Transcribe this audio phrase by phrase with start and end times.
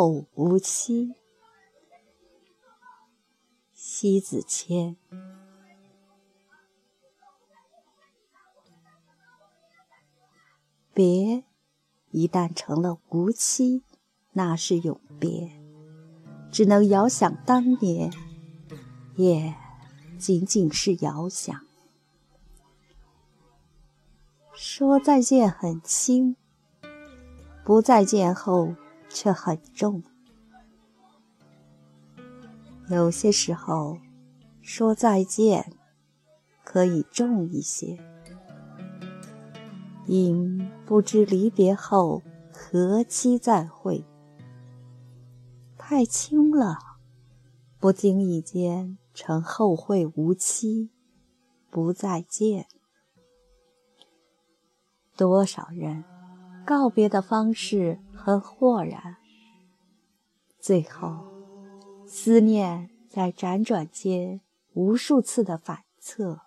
[0.00, 1.14] 后无期。
[3.74, 4.96] 西子谦。
[10.94, 11.44] 别，
[12.12, 13.82] 一旦成了无期，
[14.32, 15.50] 那是永别，
[16.50, 18.10] 只能遥想当年，
[19.16, 19.54] 也
[20.18, 21.54] 仅仅是遥想。
[24.54, 26.36] 说再见很轻，
[27.62, 28.74] 不再见后
[29.10, 30.02] 却很重。
[32.88, 33.98] 有些时候，
[34.62, 35.72] 说再见
[36.64, 37.98] 可以重一些，
[40.06, 44.04] 因不知离别后何期再会。
[45.76, 46.78] 太轻了，
[47.78, 50.90] 不经意间成后会无期，
[51.68, 52.66] 不再见。
[55.16, 56.04] 多少人
[56.70, 59.16] 告别的方式很豁然，
[60.60, 61.26] 最后
[62.06, 64.40] 思念在辗转间
[64.74, 66.42] 无数次的反侧。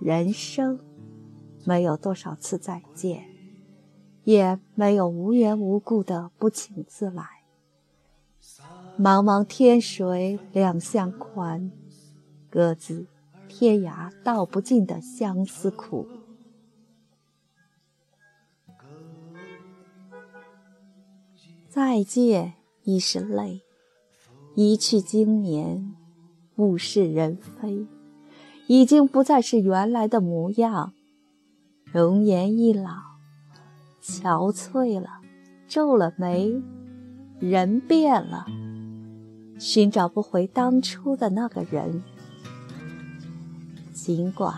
[0.00, 0.80] 人生
[1.64, 3.28] 没有多少次再见，
[4.24, 7.44] 也没有无缘无故的不请自来。
[8.98, 11.70] 茫茫天水两相宽，
[12.50, 13.06] 各自
[13.46, 16.08] 天涯道不尽的相思苦。
[21.68, 23.60] 再见已是泪，
[24.54, 25.94] 一去经年，
[26.56, 27.86] 物是人非，
[28.66, 30.94] 已经不再是原来的模样。
[31.92, 32.90] 容颜一老，
[34.02, 35.20] 憔悴了，
[35.68, 36.54] 皱了眉，
[37.38, 38.46] 人变了，
[39.58, 42.02] 寻找不回当初的那个人。
[43.92, 44.54] 尽管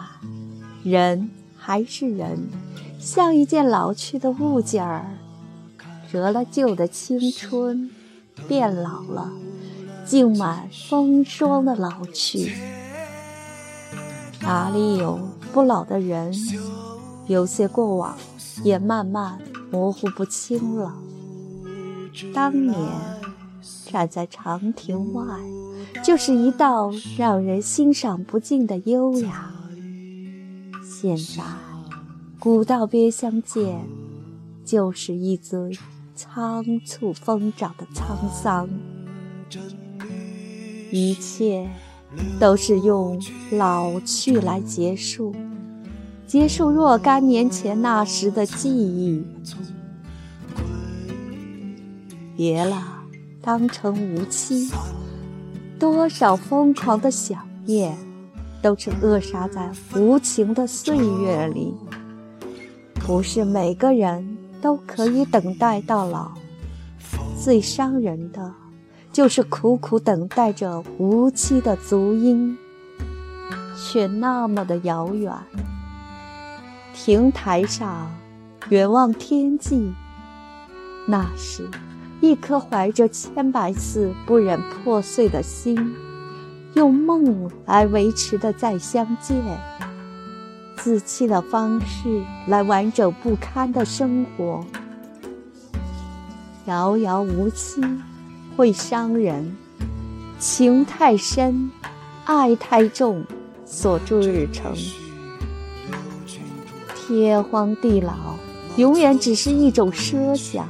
[0.84, 2.49] 人还是人，
[3.01, 5.17] 像一件老去的物件儿。
[6.10, 7.91] 折了旧的青春，
[8.48, 9.31] 变老了，
[10.04, 12.53] 浸满风霜的老去。
[14.41, 15.21] 哪里有
[15.53, 16.34] 不老的人？
[17.28, 18.16] 有些过往
[18.65, 19.38] 也慢慢
[19.71, 20.93] 模糊不清了。
[22.34, 22.77] 当年
[23.87, 25.25] 站在长亭外，
[26.03, 29.53] 就是一道让人欣赏不尽的优雅。
[30.82, 31.44] 现在
[32.41, 33.87] 古道边相见，
[34.65, 35.72] 就是一尊。
[36.15, 38.69] 仓促疯长的沧桑，
[40.91, 41.69] 一切
[42.38, 43.21] 都是用
[43.53, 45.34] 老去来结束，
[46.26, 49.25] 结束若干年前那时的记忆。
[52.37, 53.04] 别了，
[53.41, 54.71] 当成无期。
[55.78, 57.97] 多少疯狂的想念，
[58.60, 61.75] 都是扼杀在无情的岁月里。
[62.97, 64.37] 不是每个人。
[64.60, 66.32] 都可以等待到老，
[67.43, 68.53] 最伤人的，
[69.12, 72.56] 就是苦苦等待着无期的足音，
[73.76, 75.32] 却那么的遥远。
[76.94, 78.10] 亭台上，
[78.69, 79.93] 远望天际，
[81.09, 81.69] 那时，
[82.21, 85.94] 一颗怀着千百次不忍破碎的心，
[86.75, 89.37] 用梦来维持的再相见。
[90.83, 94.65] 自欺的方式来完整不堪的生活，
[96.65, 97.83] 遥遥无期
[98.57, 99.55] 会伤人，
[100.39, 101.71] 情太深，
[102.25, 103.23] 爱太重，
[103.67, 104.75] 锁住日程。
[106.97, 108.15] 天荒地老，
[108.77, 110.67] 永远只是一种奢想，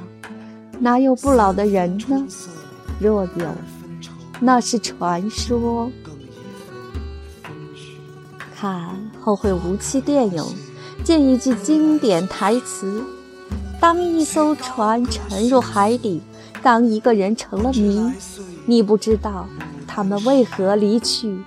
[0.81, 2.27] 哪有不老的人呢？
[2.99, 3.47] 若有，
[4.41, 5.89] 那是传说。
[8.61, 8.79] 看
[9.25, 10.45] 《后会无期》电影，
[11.03, 13.03] 见一句经典台词
[13.81, 16.21] ：“当一艘船沉入海底，
[16.63, 18.13] 当一个人成了谜，
[18.67, 19.47] 你不知道
[19.87, 21.39] 他们为何离去。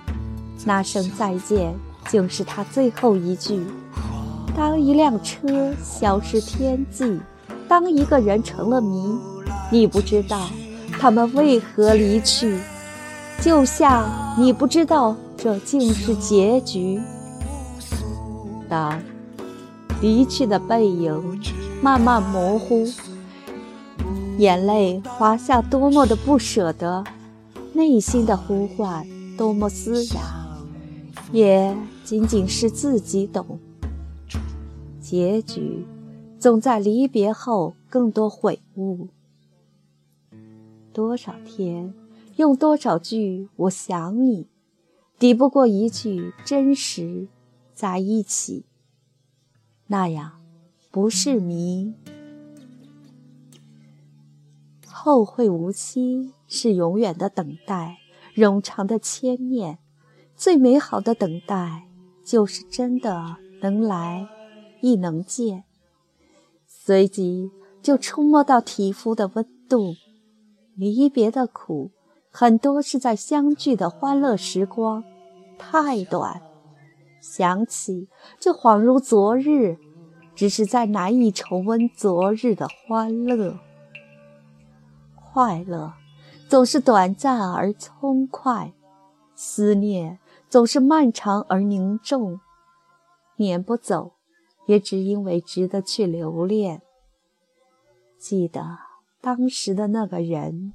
[0.64, 1.72] 那声再见，
[2.10, 3.64] 就是他最后一句。
[4.56, 7.20] 当一辆车消失天际，
[7.68, 9.16] 当一个人成了谜，
[9.70, 10.48] 你不知道
[10.98, 12.58] 他们为何离去。
[13.40, 14.04] 就像
[14.36, 15.14] 你不知道。”
[15.44, 16.98] 这竟是结局。
[18.66, 18.98] 当
[20.00, 21.38] 离去的背影
[21.82, 22.86] 慢慢模糊，
[24.38, 27.04] 眼泪滑下，多么的不舍得，
[27.74, 29.06] 内心的呼唤
[29.36, 30.56] 多么嘶哑，
[31.30, 33.58] 也仅仅是自己懂。
[34.98, 35.84] 结局
[36.38, 39.08] 总在离别后更多悔悟。
[40.94, 41.92] 多少天，
[42.36, 44.46] 用多少句“我想你”。
[45.24, 47.28] 抵不过一句真实
[47.72, 48.66] 在一起，
[49.86, 50.32] 那样
[50.90, 51.94] 不是谜。
[54.86, 58.00] 后会无期是永远的等待，
[58.36, 59.78] 冗长的牵念。
[60.36, 61.88] 最美好的等待，
[62.22, 64.28] 就是真的能来，
[64.82, 65.64] 亦能见。
[66.66, 67.50] 随即
[67.80, 69.94] 就触摸到皮肤的温度。
[70.76, 71.92] 离别的苦，
[72.28, 75.02] 很多是在相聚的欢乐时光，
[75.58, 76.42] 太短，
[77.20, 78.08] 想起
[78.40, 79.78] 就恍如昨日，
[80.34, 83.58] 只是在难以重温昨日的欢乐。
[85.16, 85.94] 快乐
[86.48, 88.72] 总是短暂而匆快，
[89.34, 90.18] 思念
[90.48, 92.40] 总是漫长而凝重，
[93.36, 94.12] 撵不走。
[94.66, 96.80] 也只因为值得去留恋。
[98.18, 98.78] 记得
[99.20, 100.72] 当时的那个人，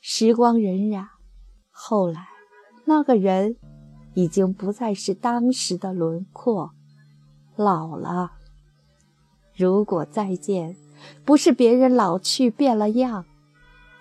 [0.00, 1.06] 时光荏苒，
[1.70, 2.26] 后来
[2.86, 3.56] 那个人
[4.20, 6.72] 已经不再是当时的轮廓，
[7.56, 8.32] 老了。
[9.56, 10.76] 如果再见，
[11.24, 13.24] 不是别人老去变了样，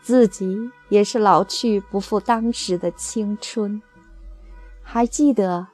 [0.01, 3.81] 自己也是老去不复当时的青春。
[4.83, 5.67] 还记得，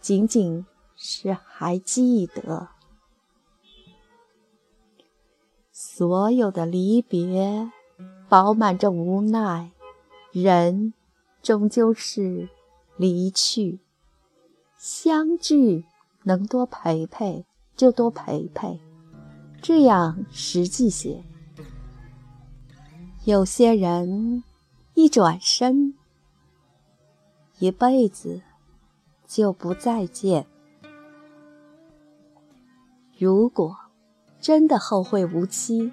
[0.00, 0.64] 仅仅
[0.94, 2.68] 是还记得。
[5.72, 7.72] 所有的离别，
[8.28, 9.72] 饱满着无奈。
[10.30, 10.94] 人
[11.42, 12.48] 终究是
[13.00, 13.80] 离去，
[14.76, 15.86] 相聚
[16.24, 18.78] 能多陪陪就多陪陪，
[19.62, 21.24] 这样实际些。
[23.24, 24.44] 有些人
[24.92, 25.94] 一转身，
[27.58, 28.42] 一辈子
[29.26, 30.46] 就不再见。
[33.18, 33.74] 如果。
[34.42, 35.92] 真的后会无期，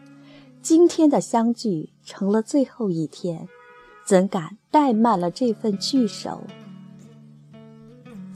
[0.62, 3.46] 今天的相聚成了最后一天，
[4.06, 6.42] 怎敢怠慢了这份聚首？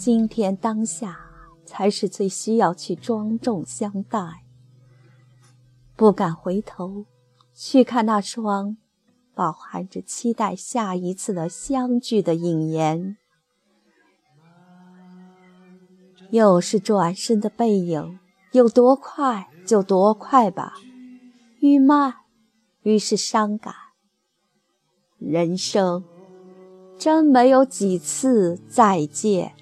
[0.04, 1.20] 今天当下
[1.64, 4.44] 才是最需要去庄重相待，
[5.96, 7.06] 不敢回头
[7.54, 8.78] 去看那双
[9.36, 13.16] 饱含着期待下一次的相聚的影颜，
[16.32, 18.18] 又是转身的背影，
[18.54, 19.50] 有多快？
[19.68, 20.74] 就多快吧，
[21.60, 22.16] 愈慢
[22.82, 23.76] 愈是伤感。
[25.20, 26.04] 人生
[26.98, 29.54] 真没有几次再见。